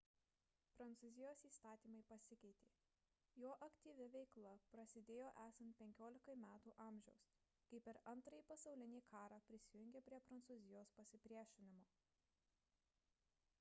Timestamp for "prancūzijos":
0.77-1.41, 10.31-10.95